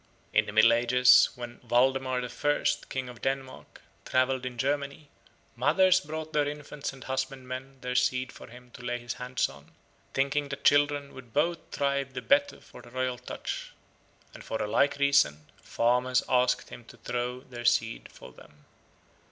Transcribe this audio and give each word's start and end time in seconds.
In 0.33 0.47
the 0.47 0.51
Middle 0.51 0.73
Ages, 0.73 1.29
when 1.35 1.59
Waldemar 1.61 2.23
I., 2.25 2.65
King 2.89 3.07
of 3.07 3.21
Denmark, 3.21 3.81
travelled 4.03 4.47
in 4.47 4.57
Germany, 4.57 5.09
mothers 5.55 5.99
brought 5.99 6.33
their 6.33 6.47
infants 6.47 6.91
and 6.91 7.03
husbandmen 7.03 7.77
their 7.81 7.93
seed 7.93 8.31
for 8.31 8.47
him 8.47 8.71
to 8.71 8.81
lay 8.81 8.97
his 8.97 9.13
hands 9.21 9.47
on, 9.47 9.73
thinking 10.15 10.49
that 10.49 10.63
children 10.63 11.13
would 11.13 11.33
both 11.33 11.59
thrive 11.71 12.15
the 12.15 12.21
better 12.23 12.59
for 12.59 12.81
the 12.81 12.89
royal 12.89 13.19
touch, 13.19 13.73
and 14.33 14.43
for 14.43 14.59
a 14.59 14.65
like 14.67 14.97
reason 14.97 15.45
farmers 15.61 16.23
asked 16.27 16.69
him 16.69 16.83
to 16.85 16.97
throw 16.97 17.41
the 17.41 17.63
seed 17.63 18.09
for 18.11 18.31
them. 18.31 18.65